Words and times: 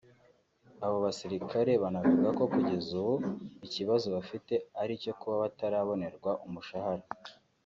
Abo 0.85 0.97
basirikare 1.05 1.71
banavuze 1.83 2.27
ko 2.37 2.43
kugeza 2.53 2.89
ubu 3.01 3.15
ikibazo 3.67 4.07
bafite 4.15 4.53
ari 4.81 4.91
icyo 4.97 5.11
kuba 5.19 5.35
batarabonerwa 5.43 6.31
umushahara 6.47 7.05